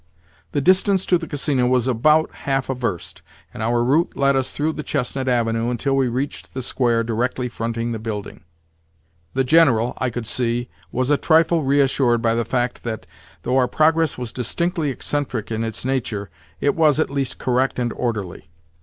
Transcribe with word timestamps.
The 0.53 0.61
distance 0.61 1.05
to 1.05 1.19
the 1.19 1.27
Casino 1.27 1.67
was 1.67 1.87
about 1.87 2.31
half 2.49 2.71
a 2.71 2.73
verst, 2.73 3.21
and 3.53 3.61
our 3.61 3.83
route 3.83 4.17
led 4.17 4.35
us 4.35 4.49
through 4.49 4.73
the 4.73 4.81
Chestnut 4.81 5.27
Avenue 5.27 5.69
until 5.69 5.95
we 5.95 6.07
reached 6.07 6.55
the 6.55 6.63
square 6.63 7.03
directly 7.03 7.47
fronting 7.47 7.91
the 7.91 7.99
building. 7.99 8.41
The 9.35 9.43
General, 9.43 9.93
I 9.99 10.09
could 10.09 10.25
see, 10.25 10.69
was 10.91 11.11
a 11.11 11.17
trifle 11.17 11.61
reassured 11.61 12.19
by 12.19 12.33
the 12.33 12.45
fact 12.45 12.81
that, 12.83 13.05
though 13.43 13.59
our 13.59 13.67
progress 13.67 14.17
was 14.17 14.33
distinctly 14.33 14.89
eccentric 14.89 15.51
in 15.51 15.63
its 15.63 15.85
nature, 15.85 16.31
it 16.59 16.73
was, 16.73 16.99
at 16.99 17.11
least, 17.11 17.37
correct 17.37 17.77
and 17.77 17.93
orderly. 17.93 18.49